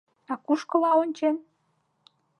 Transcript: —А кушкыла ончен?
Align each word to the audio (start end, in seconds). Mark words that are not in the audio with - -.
—А 0.31 0.33
кушкыла 0.45 0.91
ончен? 1.01 1.35